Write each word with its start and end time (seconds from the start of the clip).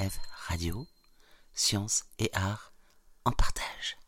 RCF 0.00 0.18
Radio, 0.48 0.86
Sciences 1.54 2.04
et 2.18 2.30
Arts 2.32 2.72
en 3.24 3.32
partage. 3.32 3.98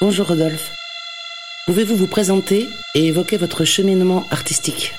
Bonjour 0.00 0.28
Rodolphe. 0.28 0.70
Pouvez-vous 1.66 1.96
vous 1.96 2.06
présenter 2.06 2.68
et 2.94 3.06
évoquer 3.06 3.36
votre 3.36 3.64
cheminement 3.64 4.24
artistique? 4.30 4.92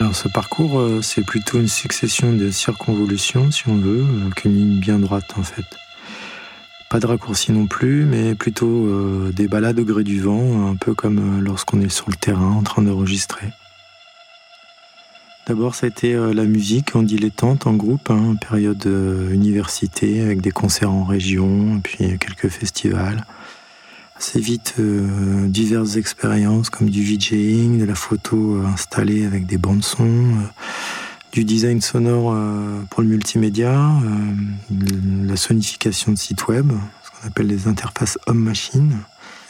Alors 0.00 0.14
ce 0.14 0.28
parcours, 0.28 0.78
euh, 0.78 1.02
c'est 1.02 1.24
plutôt 1.24 1.58
une 1.58 1.68
succession 1.68 2.32
de 2.32 2.50
circonvolutions, 2.50 3.50
si 3.50 3.68
on 3.68 3.76
veut, 3.76 4.02
euh, 4.02 4.30
qu'une 4.30 4.56
ligne 4.56 4.80
bien 4.80 4.98
droite 4.98 5.34
en 5.36 5.42
fait. 5.42 5.64
Pas 6.90 7.00
de 7.00 7.06
raccourci 7.06 7.52
non 7.52 7.66
plus, 7.66 8.04
mais 8.04 8.34
plutôt 8.34 8.86
euh, 8.86 9.32
des 9.32 9.48
balades 9.48 9.80
au 9.80 9.84
gré 9.84 10.04
du 10.04 10.20
vent, 10.20 10.68
un 10.68 10.76
peu 10.76 10.94
comme 10.94 11.40
lorsqu'on 11.40 11.80
est 11.80 11.88
sur 11.88 12.08
le 12.08 12.16
terrain 12.16 12.52
en 12.52 12.62
train 12.62 12.82
d'enregistrer. 12.82 13.48
D'abord, 15.46 15.74
ça 15.74 15.86
a 15.86 15.88
été 15.88 16.12
la 16.14 16.44
musique 16.44 16.96
en 16.96 17.02
dilettante, 17.02 17.68
en 17.68 17.74
groupe, 17.74 18.10
hein, 18.10 18.34
période 18.40 18.84
université, 19.30 20.20
avec 20.20 20.40
des 20.40 20.50
concerts 20.50 20.90
en 20.90 21.04
région, 21.04 21.80
puis 21.84 22.18
quelques 22.18 22.48
festivals 22.48 23.24
assez 24.16 24.40
vite 24.40 24.74
euh, 24.78 25.46
diverses 25.48 25.96
expériences 25.96 26.70
comme 26.70 26.88
du 26.88 27.02
VJing, 27.02 27.78
de 27.78 27.84
la 27.84 27.94
photo 27.94 28.56
euh, 28.56 28.66
installée 28.66 29.26
avec 29.26 29.46
des 29.46 29.58
bandes 29.58 29.84
son, 29.84 30.04
euh, 30.04 30.46
du 31.32 31.44
design 31.44 31.80
sonore 31.80 32.34
pour 32.90 33.02
le 33.02 33.08
multimédia, 33.08 33.90
la 35.24 35.36
sonification 35.36 36.12
de 36.12 36.18
sites 36.18 36.46
web, 36.48 36.72
ce 37.02 37.10
qu'on 37.10 37.28
appelle 37.28 37.46
les 37.46 37.68
interfaces 37.68 38.18
homme-machine, 38.26 38.98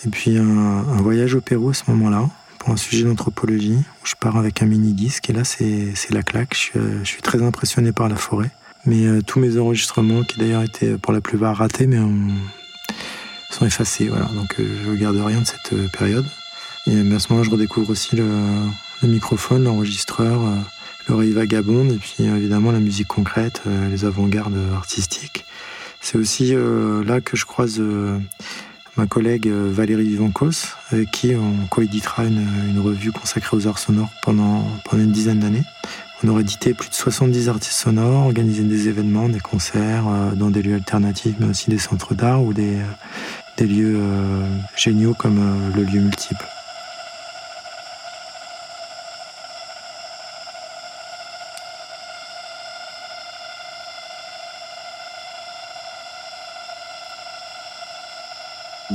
et 0.05 0.09
puis 0.09 0.37
un, 0.39 0.83
voyage 1.01 1.35
au 1.35 1.41
Pérou 1.41 1.71
à 1.71 1.75
ce 1.75 1.85
moment-là 1.89 2.29
pour 2.59 2.71
un 2.71 2.77
sujet 2.77 3.05
d'anthropologie 3.05 3.79
où 3.79 4.07
je 4.07 4.15
pars 4.19 4.37
avec 4.37 4.63
un 4.63 4.67
mini 4.67 4.93
disque 4.95 5.31
et 5.31 5.33
là 5.33 5.45
c'est 5.45 5.95
la 6.11 6.23
claque. 6.23 6.57
Je 6.75 7.05
suis, 7.05 7.23
très 7.23 7.43
impressionné 7.43 7.93
par 7.93 8.09
la 8.09 8.17
forêt. 8.17 8.51
Mais 8.85 9.21
tous 9.23 9.41
mes 9.41 9.59
enregistrements, 9.59 10.23
qui 10.23 10.39
d'ailleurs 10.39 10.63
étaient 10.63 10.97
pour 10.97 11.13
la 11.13 11.21
plupart 11.21 11.57
ratés, 11.57 11.87
mais 11.87 11.99
on, 11.99 12.29
sont 13.57 13.67
effacés. 13.67 14.09
Voilà. 14.09 14.27
Donc 14.27 14.57
euh, 14.59 14.65
je 14.85 14.91
ne 14.91 14.97
garde 14.97 15.17
rien 15.17 15.41
de 15.41 15.47
cette 15.47 15.73
euh, 15.73 15.89
période. 15.89 16.27
Et 16.87 16.93
à 17.13 17.19
ce 17.19 17.33
moment-là, 17.33 17.43
je 17.43 17.51
redécouvre 17.51 17.91
aussi 17.91 18.17
le, 18.17 18.29
microphone, 19.03 19.65
l'enregistreur, 19.65 20.41
euh, 20.43 20.57
l'oreille 21.09 21.33
vagabonde, 21.33 21.93
et 21.93 21.97
puis 21.97 22.25
évidemment 22.25 22.73
la 22.73 22.81
musique 22.81 23.09
concrète, 23.09 23.63
les 23.91 24.05
avant-gardes 24.05 24.59
artistiques. 24.75 25.45
C'est 26.01 26.19
aussi 26.19 26.55
là 26.55 27.21
que 27.21 27.37
je 27.37 27.45
croise 27.45 27.81
ma 28.97 29.07
collègue 29.07 29.49
Valérie 29.49 30.05
Vivancos, 30.05 30.75
avec 30.91 31.11
qui 31.11 31.35
on 31.35 31.67
coéditera 31.67 32.25
une, 32.25 32.81
revue 32.81 33.13
consacrée 33.13 33.57
aux 33.57 33.67
arts 33.67 33.79
sonores 33.79 34.11
pendant, 34.23 34.67
une 34.93 35.13
dizaine 35.13 35.41
d'années. 35.41 35.65
On 36.25 36.29
aura 36.29 36.41
édité 36.41 36.73
plus 36.73 36.89
de 36.89 36.95
70 36.95 37.51
artistes 37.51 37.79
sonores, 37.79 38.27
organisé 38.27 38.63
des 38.63 38.89
événements, 38.89 39.29
des 39.29 39.41
concerts 39.41 40.05
dans 40.35 40.51
des 40.51 40.63
lieux 40.63 40.75
alternatifs, 40.75 41.35
mais 41.39 41.47
aussi 41.47 41.69
des 41.69 41.79
centres 41.79 42.15
d'art 42.15 42.43
ou 42.43 42.55
des, 42.55 42.79
lieux 43.61 43.97
euh, 43.99 44.47
géniaux 44.77 45.15
comme 45.15 45.39
euh, 45.39 45.77
le 45.77 45.85
lieu 45.85 46.01
multiple. 46.01 46.47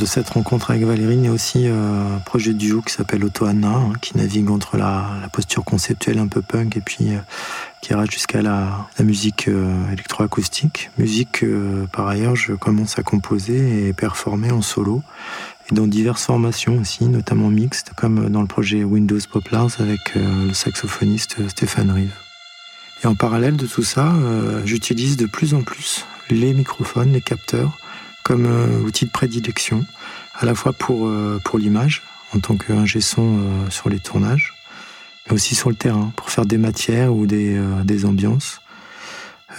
De 0.01 0.05
cette 0.07 0.31
rencontre 0.31 0.71
avec 0.71 0.83
Valérie, 0.83 1.19
il 1.23 1.29
aussi 1.29 1.67
euh, 1.67 2.15
un 2.15 2.19
projet 2.19 2.53
de 2.53 2.57
duo 2.57 2.81
qui 2.81 2.91
s'appelle 2.91 3.23
Otoana, 3.23 3.69
hein, 3.69 3.93
qui 4.01 4.17
navigue 4.17 4.49
entre 4.49 4.75
la, 4.75 5.05
posture 5.31 5.63
conceptuelle 5.63 6.17
un 6.17 6.27
peu 6.27 6.41
punk 6.41 6.75
et 6.75 6.81
puis 6.81 7.11
qui 7.81 7.91
ira 7.91 8.05
jusqu'à 8.05 8.41
la, 8.41 8.87
musique 8.99 9.47
euh, 9.47 9.91
électroacoustique. 9.91 10.89
Musique 10.97 11.31
que, 11.33 11.85
par 11.91 12.07
ailleurs, 12.07 12.35
je 12.35 12.53
commence 12.53 12.97
à 12.97 13.03
composer 13.03 13.87
et 13.87 13.93
performer 13.93 14.51
en 14.51 14.63
solo, 14.63 15.03
et 15.69 15.75
dans 15.75 15.85
diverses 15.85 16.25
formations 16.25 16.79
aussi, 16.79 17.05
notamment 17.05 17.49
mixtes, 17.49 17.91
comme 17.95 18.27
dans 18.29 18.41
le 18.41 18.47
projet 18.47 18.83
Windows 18.83 19.19
Poplars 19.31 19.69
avec 19.79 19.99
euh, 20.15 20.47
le 20.47 20.53
saxophoniste 20.53 21.47
Stéphane 21.49 21.91
Rive. 21.91 22.15
Et 23.03 23.07
en 23.07 23.15
parallèle 23.15 23.55
de 23.55 23.67
tout 23.67 23.83
ça, 23.83 24.13
euh, 24.15 24.61
j'utilise 24.65 25.15
de 25.17 25.27
plus 25.27 25.53
en 25.53 25.61
plus 25.61 26.05
les 26.29 26.53
microphones, 26.53 27.11
les 27.11 27.21
capteurs, 27.21 27.77
comme 28.23 28.45
outil 28.85 29.05
de 29.05 29.11
prédilection, 29.11 29.85
à 30.39 30.45
la 30.45 30.55
fois 30.55 30.73
pour, 30.73 31.11
pour 31.43 31.59
l'image, 31.59 32.03
en 32.33 32.39
tant 32.39 32.55
qu'ingé 32.55 33.01
son 33.01 33.69
sur 33.69 33.89
les 33.89 33.99
tournages, 33.99 34.53
mais 35.25 35.33
aussi 35.33 35.55
sur 35.55 35.69
le 35.69 35.75
terrain, 35.75 36.11
pour 36.15 36.29
faire 36.29 36.45
des 36.45 36.57
matières 36.57 37.13
ou 37.13 37.25
des, 37.25 37.57
euh, 37.57 37.83
des 37.83 38.05
ambiances, 38.05 38.61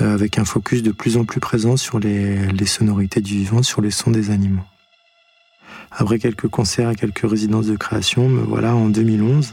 euh, 0.00 0.14
avec 0.14 0.38
un 0.38 0.44
focus 0.44 0.82
de 0.82 0.90
plus 0.90 1.16
en 1.16 1.24
plus 1.24 1.40
présent 1.40 1.76
sur 1.76 1.98
les, 1.98 2.46
les, 2.48 2.66
sonorités 2.66 3.20
du 3.20 3.34
vivant, 3.34 3.62
sur 3.62 3.80
les 3.80 3.90
sons 3.90 4.10
des 4.10 4.30
animaux. 4.30 4.64
Après 5.90 6.18
quelques 6.18 6.48
concerts 6.48 6.90
et 6.90 6.96
quelques 6.96 7.28
résidences 7.28 7.66
de 7.66 7.76
création, 7.76 8.28
me 8.28 8.40
voilà 8.42 8.74
en 8.74 8.88
2011 8.88 9.52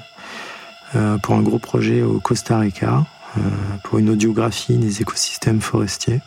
euh, 0.95 1.17
pour 1.17 1.35
un 1.35 1.41
gros 1.41 1.59
projet 1.59 2.01
au 2.01 2.19
Costa 2.19 2.59
Rica, 2.59 3.05
euh, 3.37 3.41
pour 3.83 3.99
une 3.99 4.09
audiographie 4.09 4.77
des 4.77 5.01
écosystèmes 5.01 5.61
forestiers, 5.61 6.21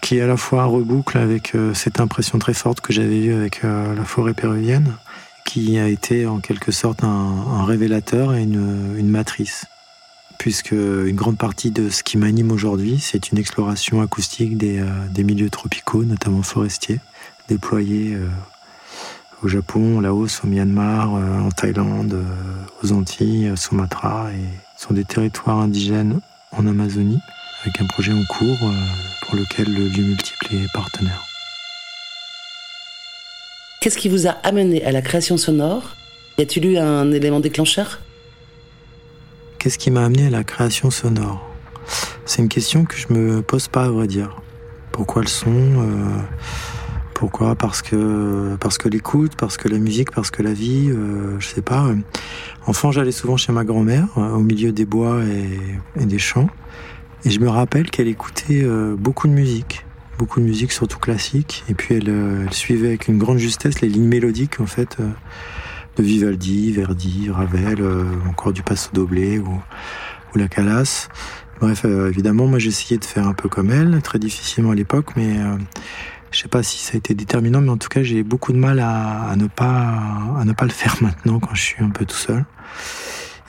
qui 0.00 0.20
à 0.20 0.26
la 0.26 0.36
fois 0.36 0.64
reboucle 0.64 1.18
avec 1.18 1.54
euh, 1.54 1.74
cette 1.74 2.00
impression 2.00 2.38
très 2.38 2.54
forte 2.54 2.80
que 2.80 2.92
j'avais 2.92 3.18
eue 3.18 3.34
avec 3.34 3.62
la 3.62 4.04
forêt 4.04 4.34
péruvienne, 4.34 4.96
qui 5.46 5.78
a 5.78 5.88
été 5.88 6.26
en 6.26 6.40
quelque 6.40 6.72
sorte 6.72 7.02
un, 7.04 7.64
révélateur 7.64 8.34
et 8.34 8.42
une, 8.42 9.08
matrice. 9.08 9.64
Puisque 10.38 10.72
une 10.72 11.14
grande 11.14 11.38
partie 11.38 11.70
de 11.70 11.88
ce 11.88 12.02
qui 12.02 12.18
m'anime 12.18 12.52
aujourd'hui, 12.52 12.98
c'est 13.00 13.30
une 13.30 13.38
exploration 13.38 14.02
acoustique 14.02 14.58
des, 14.58 14.80
euh, 14.80 15.24
milieux 15.24 15.48
tropicaux, 15.48 16.04
notamment 16.04 16.42
forestiers, 16.42 17.00
déployés 17.48 18.14
euh, 18.14 18.28
au 19.42 19.48
Japon, 19.48 19.98
au 19.98 20.00
Laos, 20.02 20.42
au 20.44 20.46
Myanmar, 20.46 21.14
euh, 21.14 21.40
en 21.40 21.50
Thaïlande, 21.50 22.22
aux 22.82 22.92
Antilles, 22.92 23.52
Sumatra, 23.56 24.30
et 24.32 24.44
sur 24.76 24.92
des 24.92 25.04
territoires 25.04 25.60
indigènes 25.60 26.20
en 26.52 26.66
Amazonie, 26.66 27.20
avec 27.62 27.80
un 27.80 27.86
projet 27.86 28.12
en 28.12 28.24
cours 28.28 28.70
pour 29.26 29.36
lequel 29.36 29.72
le 29.72 29.88
lieu 29.88 30.04
multiple 30.04 30.46
est 30.52 30.72
partenaire. 30.72 31.24
Qu'est-ce 33.80 33.98
qui 33.98 34.08
vous 34.08 34.26
a 34.26 34.30
amené 34.30 34.84
à 34.84 34.92
la 34.92 35.02
création 35.02 35.36
sonore? 35.36 35.94
Y 36.38 36.42
a-t-il 36.42 36.66
eu 36.66 36.78
un 36.78 37.12
élément 37.12 37.40
déclencheur? 37.40 38.00
Qu'est-ce 39.58 39.78
qui 39.78 39.90
m'a 39.90 40.04
amené 40.04 40.26
à 40.26 40.30
la 40.30 40.44
création 40.44 40.90
sonore? 40.90 41.44
C'est 42.24 42.42
une 42.42 42.48
question 42.48 42.84
que 42.84 42.96
je 42.96 43.12
me 43.12 43.42
pose 43.42 43.68
pas 43.68 43.84
à 43.84 43.88
vrai 43.88 44.06
dire. 44.06 44.36
Pourquoi 44.92 45.22
le 45.22 45.28
son? 45.28 45.52
Euh, 45.52 46.20
Pourquoi? 47.14 47.54
Parce 47.54 47.80
que 47.80 48.56
parce 48.60 48.76
que 48.76 48.88
l'écoute, 48.88 49.36
parce 49.36 49.56
que 49.56 49.68
la 49.68 49.78
musique, 49.78 50.10
parce 50.10 50.30
que 50.30 50.42
la 50.42 50.52
vie. 50.52 50.90
Euh, 50.90 51.38
je 51.38 51.46
sais 51.46 51.62
pas. 51.62 51.86
Enfant, 52.66 52.92
j'allais 52.92 53.12
souvent 53.12 53.36
chez 53.36 53.52
ma 53.52 53.64
grand-mère, 53.64 54.08
euh, 54.18 54.32
au 54.32 54.40
milieu 54.40 54.72
des 54.72 54.84
bois 54.84 55.20
et, 55.24 56.04
des 56.04 56.18
champs, 56.18 56.48
et 57.26 57.30
je 57.30 57.40
me 57.40 57.48
rappelle 57.50 57.90
qu'elle 57.90 58.08
écoutait 58.08 58.64
beaucoup 58.96 59.28
de 59.28 59.32
musique 59.34 59.84
beaucoup 60.18 60.40
de 60.40 60.44
musique, 60.44 60.72
surtout 60.72 60.98
classique. 60.98 61.64
Et 61.68 61.74
puis 61.74 61.98
euh, 62.08 62.44
elle, 62.44 62.52
suivait 62.52 62.88
avec 62.88 63.08
une 63.08 63.18
grande 63.18 63.38
justesse 63.38 63.80
les 63.80 63.88
lignes 63.88 64.08
mélodiques, 64.08 64.60
en 64.60 64.66
fait, 64.66 64.96
euh, 65.00 65.08
de 65.96 66.02
Vivaldi, 66.02 66.72
Verdi, 66.72 67.30
Ravel, 67.30 67.80
euh, 67.80 68.04
encore 68.28 68.52
du 68.52 68.62
Passo 68.62 68.90
Doblé 68.92 69.38
ou, 69.38 69.60
ou 70.34 70.38
la 70.38 70.48
Calas. 70.48 71.08
Bref, 71.60 71.86
évidemment, 71.86 72.46
moi 72.46 72.58
j'essayais 72.58 72.98
de 72.98 73.04
faire 73.06 73.26
un 73.26 73.32
peu 73.32 73.48
comme 73.48 73.70
elle, 73.70 74.02
très 74.02 74.18
difficilement 74.18 74.72
à 74.72 74.74
l'époque, 74.74 75.16
mais 75.16 75.36
je 76.30 76.40
sais 76.40 76.48
pas 76.48 76.62
si 76.62 76.76
ça 76.76 76.90
a 76.92 76.96
été 76.98 77.14
déterminant, 77.14 77.62
mais 77.62 77.70
en 77.70 77.78
tout 77.78 77.88
cas 77.88 78.02
j'ai 78.02 78.22
beaucoup 78.22 78.52
de 78.52 78.58
mal 78.58 78.78
à, 78.78 79.22
à, 79.30 79.36
ne 79.36 79.46
pas 79.46 79.94
à 80.38 80.44
ne 80.44 80.52
pas 80.52 80.66
le 80.66 80.70
faire 80.70 80.96
maintenant 81.00 81.40
quand 81.40 81.54
je 81.54 81.62
suis 81.62 81.82
un 81.82 81.88
peu 81.88 82.04
tout 82.04 82.14
seul. 82.14 82.44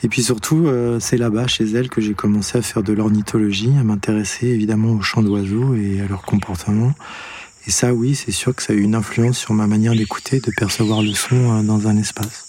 Et 0.02 0.08
puis 0.08 0.22
surtout, 0.22 0.66
euh, 0.66 1.00
c'est 1.00 1.16
là-bas, 1.16 1.46
chez 1.46 1.64
elle, 1.72 1.88
que 1.88 2.00
j'ai 2.00 2.14
commencé 2.14 2.58
à 2.58 2.62
faire 2.62 2.82
de 2.82 2.92
l'ornithologie, 2.92 3.72
à 3.78 3.82
m'intéresser 3.82 4.46
évidemment 4.46 4.92
aux 4.92 5.00
chants 5.00 5.22
d'oiseaux 5.22 5.74
et 5.74 6.00
à 6.00 6.06
leur 6.06 6.22
comportement. 6.22 6.92
Et 7.66 7.70
ça, 7.70 7.92
oui, 7.92 8.14
c'est 8.14 8.32
sûr 8.32 8.54
que 8.54 8.62
ça 8.62 8.72
a 8.72 8.76
eu 8.76 8.80
une 8.80 8.94
influence 8.94 9.38
sur 9.38 9.54
ma 9.54 9.66
manière 9.66 9.94
d'écouter, 9.94 10.40
de 10.40 10.52
percevoir 10.56 11.02
le 11.02 11.12
son 11.12 11.58
euh, 11.58 11.62
dans 11.62 11.88
un 11.88 11.96
espace. 11.96 12.47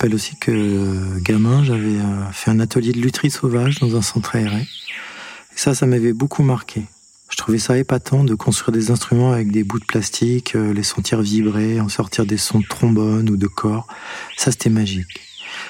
Rappelle 0.00 0.14
aussi 0.14 0.34
que 0.36 1.18
gamin, 1.20 1.62
j'avais 1.62 1.98
euh, 1.98 2.32
fait 2.32 2.50
un 2.50 2.58
atelier 2.58 2.92
de 2.92 3.00
lutherie 3.00 3.30
sauvage 3.30 3.80
dans 3.80 3.96
un 3.96 4.00
centre 4.00 4.34
aéré. 4.34 4.62
Et 4.62 5.56
ça, 5.56 5.74
ça 5.74 5.84
m'avait 5.84 6.14
beaucoup 6.14 6.42
marqué. 6.42 6.86
Je 7.28 7.36
trouvais 7.36 7.58
ça 7.58 7.76
épatant 7.76 8.24
de 8.24 8.34
construire 8.34 8.72
des 8.72 8.90
instruments 8.90 9.30
avec 9.30 9.52
des 9.52 9.62
bouts 9.62 9.78
de 9.78 9.84
plastique, 9.84 10.56
euh, 10.56 10.72
les 10.72 10.84
sentir 10.84 11.20
vibrer, 11.20 11.82
en 11.82 11.90
sortir 11.90 12.24
des 12.24 12.38
sons 12.38 12.60
de 12.60 12.66
trombone 12.66 13.28
ou 13.28 13.36
de 13.36 13.46
corps. 13.46 13.88
Ça, 14.38 14.50
c'était 14.50 14.70
magique. 14.70 15.20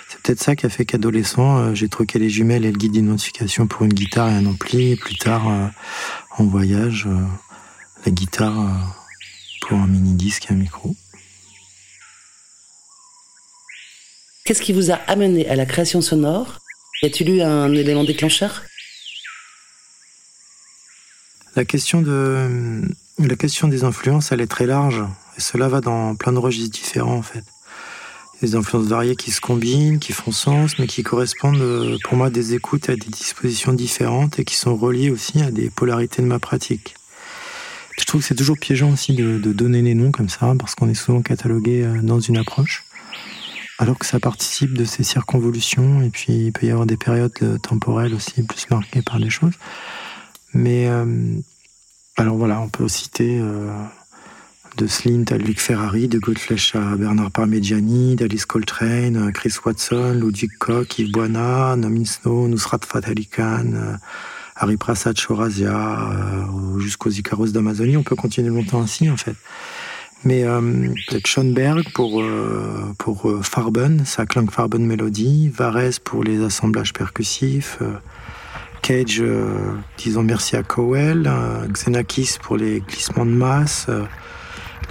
C'est 0.08 0.20
peut-être 0.22 0.40
ça 0.40 0.54
qui 0.54 0.64
a 0.64 0.68
fait 0.68 0.84
qu'adolescent, 0.84 1.58
euh, 1.58 1.74
j'ai 1.74 1.88
troqué 1.88 2.20
les 2.20 2.30
jumelles 2.30 2.64
et 2.64 2.70
le 2.70 2.78
guide 2.78 2.92
d'identification 2.92 3.66
pour 3.66 3.82
une 3.82 3.92
guitare 3.92 4.28
et 4.28 4.34
un 4.34 4.46
ampli. 4.46 4.92
Et 4.92 4.96
plus 4.96 5.16
tard, 5.16 5.48
euh, 5.48 5.66
en 6.38 6.44
voyage, 6.44 7.08
euh, 7.10 7.18
la 8.06 8.12
guitare 8.12 8.94
pour 9.62 9.76
un 9.76 9.88
mini-disque 9.88 10.46
et 10.50 10.54
un 10.54 10.56
micro. 10.56 10.94
Qu'est-ce 14.50 14.62
qui 14.62 14.72
vous 14.72 14.90
a 14.90 14.94
amené 15.06 15.48
à 15.48 15.54
la 15.54 15.64
création 15.64 16.00
sonore? 16.00 16.58
Y 17.04 17.06
a-t-il 17.06 17.30
eu 17.36 17.40
un 17.40 17.72
élément 17.72 18.02
déclencheur? 18.02 18.64
La 21.54 21.64
question 21.64 22.02
de 22.02 22.82
des 23.20 23.84
influences, 23.84 24.32
elle 24.32 24.40
est 24.40 24.50
très 24.50 24.66
large 24.66 25.04
et 25.38 25.40
cela 25.40 25.68
va 25.68 25.80
dans 25.80 26.16
plein 26.16 26.32
de 26.32 26.38
registres 26.38 26.76
différents 26.76 27.18
en 27.18 27.22
fait. 27.22 27.44
Des 28.42 28.56
influences 28.56 28.86
variées 28.86 29.14
qui 29.14 29.30
se 29.30 29.40
combinent, 29.40 30.00
qui 30.00 30.12
font 30.12 30.32
sens, 30.32 30.80
mais 30.80 30.88
qui 30.88 31.04
correspondent 31.04 31.60
euh, 31.60 31.96
pour 32.02 32.16
moi 32.16 32.28
des 32.28 32.54
écoutes 32.54 32.88
à 32.88 32.96
des 32.96 33.06
dispositions 33.06 33.72
différentes 33.72 34.40
et 34.40 34.44
qui 34.44 34.56
sont 34.56 34.74
reliées 34.74 35.10
aussi 35.10 35.40
à 35.42 35.52
des 35.52 35.70
polarités 35.70 36.22
de 36.22 36.26
ma 36.26 36.40
pratique. 36.40 36.96
Je 38.00 38.04
trouve 38.04 38.20
que 38.22 38.26
c'est 38.26 38.34
toujours 38.34 38.58
piégeant 38.58 38.90
aussi 38.90 39.14
de, 39.14 39.38
donner 39.52 39.80
des 39.82 39.94
noms 39.94 40.10
comme 40.10 40.28
ça, 40.28 40.52
parce 40.58 40.74
qu'on 40.74 40.88
est 40.88 40.94
souvent 40.94 41.22
catalogué 41.22 41.84
euh, 41.84 42.02
dans 42.02 42.18
une 42.18 42.36
approche, 42.36 42.84
alors 43.80 43.98
que 43.98 44.06
ça 44.06 44.20
participe 44.20 44.74
de 44.74 44.84
ces 44.84 45.02
circonvolutions, 45.02 46.02
et 46.02 46.10
puis 46.10 46.46
il 46.46 46.52
peut 46.52 46.66
y 46.66 46.70
avoir 46.70 46.86
des 46.86 46.96
périodes 46.96 47.32
euh, 47.42 47.58
temporelles 47.58 48.14
aussi 48.14 48.42
plus 48.42 48.70
marquées 48.70 49.02
par 49.02 49.18
des 49.18 49.30
choses. 49.30 49.54
Mais 50.54 50.88
alors 52.16 52.36
voilà, 52.36 52.60
on 52.60 52.68
peut 52.68 52.88
citer 52.88 53.40
de 54.76 54.86
Slint 54.86 55.24
à 55.30 55.36
Luc 55.36 55.60
Ferrari, 55.60 56.08
de 56.08 56.18
Godflesh 56.18 56.74
à 56.74 56.96
Bernard 56.96 57.30
Parmigiani, 57.30 58.16
d'Alice 58.16 58.46
Coltrane, 58.46 59.32
Chris 59.32 59.54
Watson, 59.64 60.14
Ludwig 60.14 60.50
Koch, 60.58 60.98
Yves 60.98 61.12
Boina, 61.12 61.76
Nomin 61.76 62.04
Snow, 62.04 62.48
Nusrat 62.48 62.80
Fatali 62.86 63.26
Khan, 63.26 63.72
euh, 63.74 63.96
Harry 64.56 64.76
Prasad 64.76 65.16
Chorazia, 65.18 66.10
euh, 66.12 66.78
jusqu'aux 66.78 67.10
Icaros 67.10 67.48
d'Amazonie. 67.48 67.96
On 67.96 68.02
peut 68.02 68.16
continuer 68.16 68.48
longtemps 68.48 68.80
ainsi, 68.80 69.10
en 69.10 69.16
fait. 69.16 69.36
Mais 70.24 70.44
euh, 70.44 70.60
peut-être 71.08 71.26
Schoenberg 71.26 71.84
pour, 71.94 72.22
pour 72.98 73.32
Farben, 73.42 74.04
sa 74.04 74.24
Farben 74.26 74.84
Melody, 74.84 75.48
Varese 75.48 75.98
pour 75.98 76.24
les 76.24 76.42
assemblages 76.42 76.92
percussifs, 76.92 77.78
Cage, 78.82 79.22
disons 79.98 80.22
merci 80.22 80.56
à 80.56 80.62
Cowell, 80.62 81.30
Xenakis 81.72 82.36
pour 82.42 82.56
les 82.56 82.80
glissements 82.80 83.26
de 83.26 83.30
masse, 83.30 83.88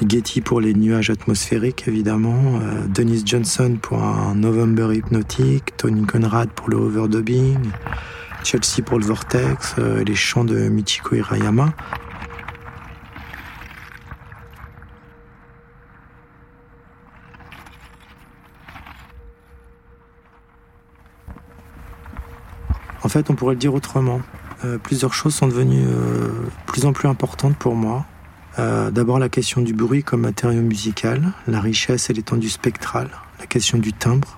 Getty 0.07 0.39
pour 0.39 0.61
les 0.61 0.73
nuages 0.73 1.09
atmosphériques 1.09 1.83
évidemment, 1.87 2.61
euh, 2.61 2.87
Dennis 2.87 3.23
Johnson 3.25 3.77
pour 3.81 4.01
un 4.01 4.33
November 4.35 4.95
hypnotique, 4.95 5.75
Tony 5.75 6.05
Conrad 6.05 6.49
pour 6.51 6.69
le 6.69 6.77
overdubbing, 6.77 7.57
Chelsea 8.43 8.81
pour 8.85 8.97
le 8.97 9.05
vortex, 9.05 9.75
euh, 9.77 10.03
les 10.05 10.15
chants 10.15 10.45
de 10.45 10.69
Michiko 10.69 11.15
Hirayama. 11.15 11.73
En 23.03 23.09
fait, 23.09 23.29
on 23.29 23.35
pourrait 23.35 23.55
le 23.55 23.59
dire 23.59 23.73
autrement. 23.73 24.21
Euh, 24.65 24.77
plusieurs 24.77 25.13
choses 25.13 25.35
sont 25.35 25.47
devenues 25.47 25.87
plus 26.65 26.85
en 26.85 26.93
plus 26.93 27.07
importantes 27.07 27.55
pour 27.55 27.75
moi. 27.75 28.05
Euh, 28.59 28.91
d'abord 28.91 29.19
la 29.19 29.29
question 29.29 29.61
du 29.61 29.73
bruit 29.73 30.03
comme 30.03 30.21
matériau 30.21 30.61
musical, 30.61 31.31
la 31.47 31.61
richesse 31.61 32.09
et 32.09 32.13
l'étendue 32.13 32.49
spectrale, 32.49 33.09
la 33.39 33.45
question 33.45 33.77
du 33.77 33.93
timbre, 33.93 34.37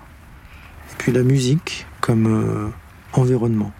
et 0.92 0.94
puis 0.98 1.10
la 1.10 1.24
musique 1.24 1.86
comme 2.00 2.26
euh, 2.26 2.68
environnement, 3.14 3.72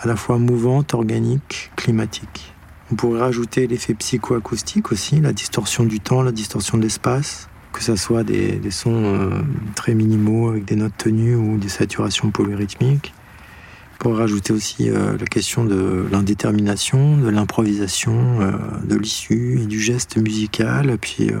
à 0.00 0.08
la 0.08 0.16
fois 0.16 0.38
mouvante, 0.38 0.94
organique, 0.94 1.70
climatique. 1.76 2.54
On 2.90 2.96
pourrait 2.96 3.20
rajouter 3.20 3.68
l'effet 3.68 3.94
psychoacoustique 3.94 4.90
aussi, 4.90 5.20
la 5.20 5.32
distorsion 5.32 5.84
du 5.84 6.00
temps, 6.00 6.22
la 6.22 6.32
distorsion 6.32 6.76
de 6.76 6.82
l'espace, 6.82 7.48
que 7.72 7.82
ce 7.82 7.94
soit 7.94 8.24
des, 8.24 8.58
sons 8.70 9.04
euh, 9.04 9.42
très 9.76 9.94
minimaux 9.94 10.48
avec 10.48 10.64
des 10.64 10.74
notes 10.76 10.96
tenues 10.96 11.36
ou 11.36 11.58
des 11.58 11.68
saturations 11.68 12.30
polyrythmiques, 12.30 13.12
pour 13.98 14.16
rajouter 14.16 14.52
aussi 14.52 14.90
euh, 14.90 15.16
la 15.18 15.26
question 15.26 15.64
de 15.64 16.06
l'indétermination, 16.10 17.16
de 17.16 17.28
l'improvisation, 17.28 18.40
euh, 18.40 18.52
de 18.84 18.96
l'issue 18.96 19.60
et 19.60 19.66
du 19.66 19.80
geste 19.80 20.16
musical, 20.16 20.96
puis 20.98 21.30
euh, 21.30 21.40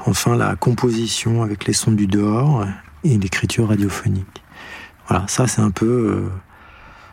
enfin 0.00 0.36
la 0.36 0.54
composition 0.54 1.42
avec 1.42 1.64
les 1.64 1.72
sons 1.72 1.92
du 1.92 2.06
dehors 2.06 2.66
et 3.04 3.16
l'écriture 3.16 3.68
radiophonique. 3.68 4.42
Voilà, 5.08 5.26
ça 5.28 5.46
c'est 5.46 5.62
un 5.62 5.70
peu, 5.70 6.28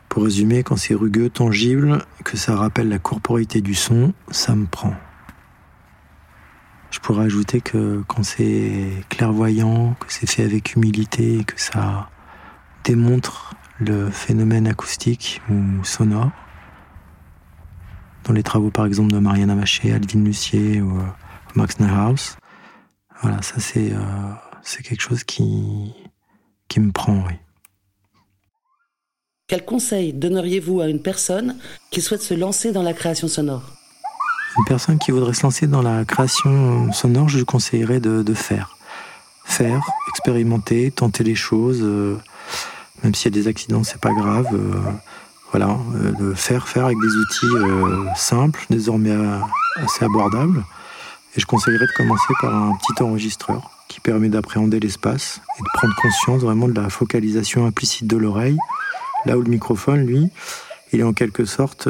pour 0.09 0.23
résumer, 0.23 0.63
quand 0.63 0.75
c'est 0.75 0.93
rugueux, 0.93 1.29
tangible, 1.29 1.99
que 2.25 2.35
ça 2.35 2.57
rappelle 2.57 2.89
la 2.89 2.99
corporité 2.99 3.61
du 3.61 3.73
son, 3.73 4.13
ça 4.29 4.55
me 4.55 4.65
prend. 4.65 4.93
Je 6.91 6.99
pourrais 6.99 7.25
ajouter 7.25 7.61
que 7.61 8.03
quand 8.07 8.23
c'est 8.23 8.89
clairvoyant, 9.07 9.95
que 9.99 10.11
c'est 10.11 10.29
fait 10.29 10.43
avec 10.43 10.75
humilité, 10.75 11.45
que 11.45 11.59
ça 11.59 12.09
démontre 12.83 13.55
le 13.79 14.09
phénomène 14.09 14.67
acoustique 14.67 15.41
ou 15.49 15.83
sonore. 15.83 16.31
Dans 18.23 18.33
les 18.33 18.43
travaux 18.43 18.71
par 18.71 18.85
exemple 18.85 19.11
de 19.11 19.19
Mariana 19.19 19.55
Maché, 19.55 19.93
Alvin 19.93 20.23
Lucier 20.23 20.81
ou 20.81 20.97
euh, 20.97 21.03
Max 21.55 21.79
Neuhaus. 21.79 22.37
Voilà, 23.21 23.41
ça 23.41 23.59
c'est 23.59 23.91
euh, 23.93 24.79
quelque 24.83 25.01
chose 25.01 25.23
qui, 25.23 25.93
qui 26.67 26.79
me 26.79 26.91
prend, 26.91 27.23
oui. 27.27 27.33
Quel 29.47 29.63
conseil 29.63 30.11
donneriez-vous 30.11 30.81
à 30.81 30.87
une 30.87 31.01
personne 31.01 31.55
qui 31.91 32.01
souhaite 32.01 32.23
se 32.23 32.33
lancer 32.33 32.71
dans 32.71 32.81
la 32.81 32.93
création 32.93 33.27
sonore? 33.27 33.73
Une 34.57 34.65
personne 34.65 34.97
qui 34.97 35.11
voudrait 35.11 35.35
se 35.35 35.43
lancer 35.43 35.67
dans 35.67 35.83
la 35.83 36.03
création 36.03 36.91
sonore, 36.93 37.29
je 37.29 37.37
lui 37.37 37.45
conseillerais 37.45 37.99
de, 37.99 38.23
de 38.23 38.33
faire. 38.33 38.75
Faire, 39.43 39.87
expérimenter, 40.09 40.89
tenter 40.89 41.23
les 41.23 41.35
choses. 41.35 41.81
Euh, 41.83 42.17
même 43.03 43.13
s'il 43.13 43.35
y 43.35 43.39
a 43.39 43.41
des 43.41 43.47
accidents, 43.47 43.83
c'est 43.83 43.99
pas 43.99 44.13
grave. 44.13 44.47
Euh, 44.53 44.73
voilà, 45.51 45.77
euh, 45.95 46.11
de 46.11 46.33
faire 46.33 46.67
faire 46.67 46.85
avec 46.85 46.97
des 46.99 47.15
outils 47.15 47.55
euh, 47.55 48.05
simples, 48.15 48.65
désormais 48.69 49.15
assez 49.77 50.03
abordables. 50.03 50.63
Et 51.35 51.39
je 51.39 51.45
conseillerais 51.45 51.85
de 51.85 51.93
commencer 51.95 52.33
par 52.41 52.53
un 52.53 52.75
petit 52.75 53.03
enregistreur 53.03 53.69
qui 53.87 53.99
permet 53.99 54.29
d'appréhender 54.29 54.79
l'espace 54.79 55.41
et 55.57 55.61
de 55.61 55.67
prendre 55.73 55.93
conscience 56.01 56.41
vraiment 56.41 56.67
de 56.67 56.73
la 56.73 56.89
focalisation 56.89 57.65
implicite 57.65 58.07
de 58.07 58.17
l'oreille, 58.17 58.57
là 59.25 59.37
où 59.37 59.41
le 59.41 59.49
microphone, 59.49 60.05
lui, 60.05 60.29
il 60.91 61.01
est 61.01 61.03
en 61.03 61.13
quelque 61.13 61.45
sorte 61.45 61.87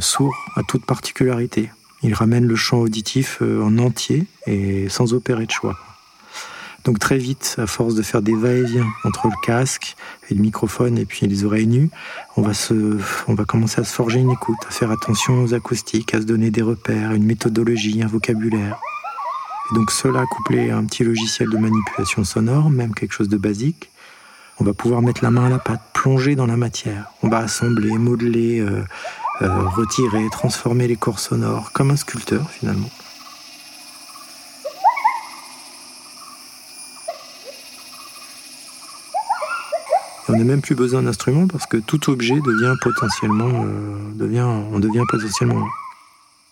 sourd 0.00 0.34
à 0.56 0.62
toute 0.62 0.84
particularité. 0.84 1.70
Il 2.02 2.12
ramène 2.12 2.44
le 2.44 2.56
champ 2.56 2.78
auditif 2.78 3.40
en 3.40 3.78
entier 3.78 4.26
et 4.46 4.88
sans 4.88 5.14
opérer 5.14 5.46
de 5.46 5.50
choix. 5.52 5.76
Donc 6.84 6.98
très 6.98 7.18
vite, 7.18 7.56
à 7.58 7.66
force 7.66 7.94
de 7.94 8.02
faire 8.02 8.22
des 8.22 8.34
va-et-vient 8.34 8.86
entre 9.04 9.28
le 9.28 9.46
casque 9.46 9.94
et 10.28 10.34
le 10.34 10.42
microphone 10.42 10.98
et 10.98 11.04
puis 11.04 11.26
les 11.26 11.44
oreilles 11.44 11.68
nues, 11.68 11.90
on 12.36 12.42
va, 12.42 13.44
commencer 13.44 13.80
à 13.80 13.84
se 13.84 13.94
forger 13.94 14.18
une 14.18 14.32
écoute, 14.32 14.58
à 14.68 14.72
faire 14.72 14.90
attention 14.90 15.44
aux 15.44 15.54
acoustiques, 15.54 16.12
à 16.14 16.20
se 16.20 16.26
donner 16.26 16.50
des 16.50 16.62
repères, 16.62 17.12
une 17.12 17.24
méthodologie, 17.24 18.02
un 18.02 18.08
vocabulaire. 18.08 18.80
Et 19.70 19.74
donc 19.76 19.92
cela 19.92 20.24
couplé 20.26 20.70
à 20.70 20.76
un 20.76 20.84
petit 20.84 21.04
logiciel 21.04 21.50
de 21.50 21.56
manipulation 21.56 22.24
sonore, 22.24 22.68
même 22.68 22.94
quelque 22.94 23.12
chose 23.12 23.28
de 23.28 23.36
basique, 23.36 23.92
on 24.58 24.64
va 24.64 24.74
pouvoir 24.74 25.02
mettre 25.02 25.24
la 25.24 25.30
main 25.30 25.46
à 25.46 25.48
la 25.48 25.58
pâte, 25.58 25.80
plonger 25.92 26.36
dans 26.36 26.46
la 26.46 26.56
matière. 26.56 27.06
On 27.22 27.28
va 27.28 27.38
assembler, 27.38 27.90
modeler, 27.92 28.60
euh, 28.60 28.84
euh, 29.40 29.68
retirer, 29.68 30.28
transformer 30.30 30.86
les 30.86 30.96
corps 30.96 31.18
sonores, 31.18 31.72
comme 31.72 31.90
un 31.90 31.96
sculpteur 31.96 32.50
finalement. 32.50 32.90
On 40.32 40.36
n'a 40.36 40.44
même 40.44 40.62
plus 40.62 40.74
besoin 40.74 41.02
d'instruments 41.02 41.46
parce 41.46 41.66
que 41.66 41.76
tout 41.76 42.10
objet 42.10 42.40
devient 42.40 42.74
potentiellement, 42.80 43.64
euh, 43.66 43.98
devient, 44.14 44.48
on 44.72 44.78
devient 44.78 45.04
potentiellement. 45.08 45.66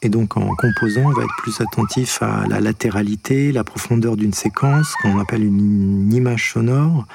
Et 0.03 0.09
donc 0.09 0.37
en 0.37 0.55
composant, 0.55 1.03
on 1.07 1.13
va 1.13 1.23
être 1.23 1.37
plus 1.39 1.61
attentif 1.61 2.23
à 2.23 2.47
la 2.49 2.61
latéralité, 2.61 3.53
la 3.53 3.65
profondeur 3.65 4.17
d'une 4.17 4.33
séquence, 4.35 4.95
qu'on 5.03 5.19
appelle 5.19 5.45
une 5.45 6.13
image 6.13 6.53
sonore. 6.53 7.07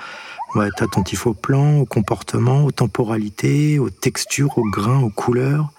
On 0.54 0.60
va 0.60 0.68
être 0.68 0.82
attentif 0.82 1.28
au 1.28 1.34
plan, 1.34 1.78
au 1.78 1.86
comportement, 1.86 2.64
aux 2.64 2.72
temporalités, 2.72 3.78
aux 3.78 3.90
textures, 3.90 4.58
aux 4.58 4.70
grains, 4.70 5.02
aux 5.02 5.10
couleurs. 5.10 5.70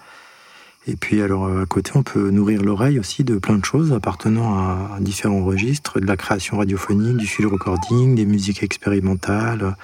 Et 0.89 0.95
puis 0.95 1.21
alors 1.21 1.47
à 1.47 1.65
côté, 1.65 1.91
on 1.95 2.03
peut 2.03 2.29
nourrir 2.29 2.61
l'oreille 2.63 2.97
aussi 2.97 3.25
de 3.25 3.37
plein 3.37 3.57
de 3.57 3.65
choses 3.65 3.91
appartenant 3.91 4.57
à 4.57 4.99
différents 5.01 5.43
registres, 5.43 5.99
de 5.99 6.05
la 6.05 6.15
création 6.15 6.57
radiophonique, 6.57 7.17
du 7.17 7.27
field 7.27 7.51
recording, 7.51 8.15
des 8.15 8.25
musiques 8.25 8.63
expérimentales, 8.63 9.75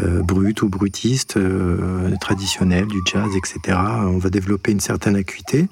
euh, 0.00 0.22
brutes 0.22 0.62
ou 0.62 0.68
brutistes, 0.68 1.36
euh, 1.36 2.14
traditionnelles, 2.20 2.86
du 2.86 3.00
jazz, 3.06 3.30
etc. 3.36 3.78
On 3.78 4.18
va 4.18 4.30
développer 4.30 4.72
une 4.72 4.80
certaine 4.80 5.16
acuité 5.16 5.68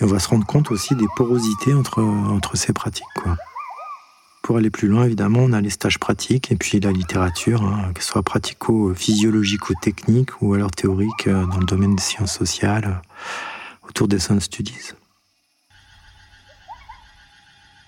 et 0.00 0.04
on 0.04 0.06
va 0.06 0.18
se 0.18 0.28
rendre 0.28 0.46
compte 0.46 0.70
aussi 0.70 0.94
des 0.94 1.06
porosités 1.16 1.74
entre, 1.74 2.02
entre 2.02 2.56
ces 2.56 2.72
pratiques. 2.72 3.04
Pour 4.42 4.58
aller 4.58 4.70
plus 4.70 4.86
loin, 4.86 5.04
évidemment, 5.04 5.40
on 5.42 5.52
a 5.52 5.60
les 5.60 5.70
stages 5.70 5.98
pratiques 5.98 6.52
et 6.52 6.56
puis 6.56 6.78
la 6.78 6.92
littérature, 6.92 7.64
hein, 7.64 7.90
que 7.94 8.00
ce 8.00 8.08
soit 8.08 8.22
pratico-physiologique 8.22 9.60
ou 10.40 10.54
alors 10.54 10.70
théorique 10.70 11.26
euh, 11.26 11.44
dans 11.46 11.58
le 11.58 11.66
domaine 11.66 11.96
des 11.96 12.02
sciences 12.02 12.32
sociales, 12.32 13.02
autour 13.88 14.06
des 14.06 14.20
Sound 14.20 14.40
Studies. 14.40 14.92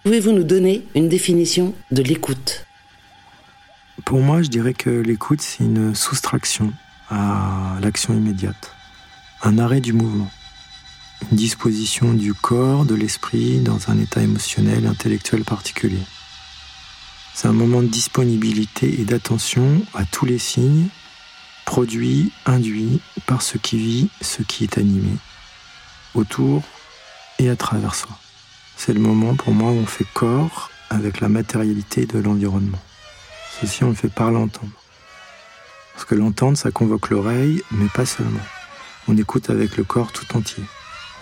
Pouvez-vous 0.02 0.32
nous 0.32 0.42
donner 0.42 0.82
une 0.94 1.08
définition 1.08 1.74
de 1.92 2.02
l'écoute? 2.02 2.67
Pour 4.08 4.22
moi, 4.22 4.40
je 4.40 4.48
dirais 4.48 4.72
que 4.72 4.88
l'écoute, 4.88 5.42
c'est 5.42 5.64
une 5.64 5.94
soustraction 5.94 6.72
à 7.10 7.76
l'action 7.82 8.14
immédiate, 8.14 8.72
un 9.42 9.58
arrêt 9.58 9.82
du 9.82 9.92
mouvement, 9.92 10.30
une 11.30 11.36
disposition 11.36 12.14
du 12.14 12.32
corps, 12.32 12.86
de 12.86 12.94
l'esprit 12.94 13.60
dans 13.60 13.90
un 13.90 13.98
état 13.98 14.22
émotionnel, 14.22 14.86
intellectuel 14.86 15.44
particulier. 15.44 16.00
C'est 17.34 17.48
un 17.48 17.52
moment 17.52 17.82
de 17.82 17.88
disponibilité 17.88 18.98
et 18.98 19.04
d'attention 19.04 19.82
à 19.92 20.06
tous 20.06 20.24
les 20.24 20.38
signes 20.38 20.88
produits, 21.66 22.32
induits 22.46 23.02
par 23.26 23.42
ce 23.42 23.58
qui 23.58 23.76
vit, 23.76 24.08
ce 24.22 24.40
qui 24.40 24.64
est 24.64 24.78
animé, 24.78 25.18
autour 26.14 26.62
et 27.38 27.50
à 27.50 27.56
travers 27.56 27.94
soi. 27.94 28.18
C'est 28.74 28.94
le 28.94 29.00
moment 29.00 29.34
pour 29.34 29.52
moi 29.52 29.70
où 29.70 29.76
on 29.76 29.86
fait 29.86 30.06
corps 30.14 30.70
avec 30.88 31.20
la 31.20 31.28
matérialité 31.28 32.06
de 32.06 32.18
l'environnement. 32.18 32.80
Ceci, 33.60 33.84
on 33.84 33.88
le 33.88 33.94
fait 33.94 34.12
par 34.12 34.30
l'entendre. 34.30 34.72
Parce 35.94 36.04
que 36.04 36.14
l'entendre, 36.14 36.56
ça 36.56 36.70
convoque 36.70 37.10
l'oreille, 37.10 37.62
mais 37.72 37.88
pas 37.88 38.06
seulement. 38.06 38.38
On 39.08 39.16
écoute 39.16 39.50
avec 39.50 39.76
le 39.76 39.84
corps 39.84 40.12
tout 40.12 40.36
entier. 40.36 40.62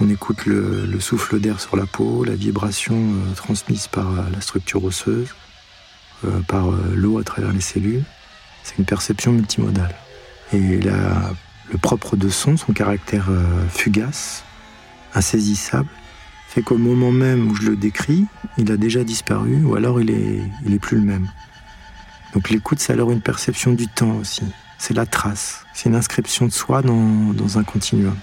On 0.00 0.10
écoute 0.10 0.44
le, 0.44 1.00
souffle 1.00 1.40
d'air 1.40 1.60
sur 1.60 1.76
la 1.76 1.86
peau, 1.86 2.24
la 2.24 2.34
vibration 2.34 2.96
euh, 2.96 3.34
transmise 3.34 3.86
par 3.86 4.10
euh, 4.10 4.22
la 4.32 4.40
structure 4.42 4.84
osseuse, 4.84 5.34
euh, 6.26 6.40
par 6.40 6.66
l'eau 6.94 7.18
à 7.18 7.24
travers 7.24 7.52
les 7.52 7.62
cellules. 7.62 8.04
C'est 8.62 8.76
une 8.76 8.84
perception 8.84 9.32
multimodale. 9.32 9.94
Et 10.52 10.58
le 10.58 11.78
propre 11.80 12.16
de 12.16 12.28
son, 12.28 12.56
son 12.56 12.72
caractère 12.72 13.28
fugace, 13.70 14.44
insaisissable, 15.14 15.88
fait 16.48 16.62
qu'au 16.62 16.78
moment 16.78 17.10
même 17.10 17.50
où 17.50 17.54
je 17.54 17.70
le 17.70 17.76
décris, 17.76 18.26
il 18.58 18.70
a 18.70 18.76
déjà 18.76 19.04
disparu 19.04 19.62
ou 19.64 19.74
alors 19.74 20.00
il 20.00 20.10
est, 20.10 20.42
il 20.64 20.74
est 20.74 20.78
plus 20.78 20.96
le 20.96 21.04
même. 21.04 21.28
Donc 22.36 22.50
l'écoute, 22.50 22.80
c'est 22.80 22.92
alors 22.92 23.10
une 23.12 23.22
perception 23.22 23.72
du 23.72 23.88
temps 23.88 24.16
aussi. 24.16 24.42
C'est 24.76 24.92
la 24.92 25.06
trace, 25.06 25.64
c'est 25.72 25.88
une 25.88 25.94
inscription 25.94 26.44
de 26.44 26.52
soi 26.52 26.82
dans, 26.82 27.58
un 27.58 27.64
continuum. 27.64 28.14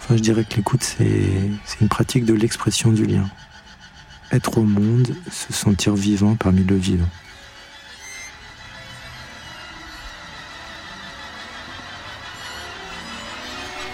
Enfin, 0.00 0.16
je 0.16 0.20
dirais 0.20 0.44
que 0.44 0.56
l'écoute, 0.56 0.82
c'est 0.82 1.80
une 1.80 1.88
pratique 1.88 2.24
de 2.24 2.34
l'expression 2.34 2.90
du 2.90 3.06
lien 3.06 3.30
être 4.32 4.58
au 4.58 4.64
monde, 4.64 5.14
se 5.30 5.52
sentir 5.52 5.94
vivant 5.94 6.34
parmi 6.34 6.64
le 6.64 6.74
vivant. 6.74 7.08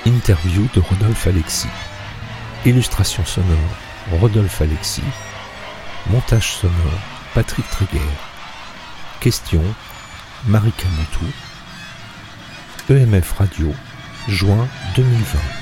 Interview 0.06 0.66
de 0.72 0.80
Rodolphe 0.80 1.26
Alexis. 1.26 1.68
Illustration 2.64 3.22
sonore 3.26 3.76
Rodolphe 4.12 4.62
Alexis. 4.62 5.02
Montage 6.08 6.54
sonore 6.54 7.19
Patrick 7.34 7.68
Tréguer. 7.70 8.00
Question 9.20 9.62
Marie 10.46 10.72
Camoutou. 10.72 11.32
EMF 12.88 13.32
Radio, 13.32 13.72
juin 14.26 14.66
2020. 14.96 15.59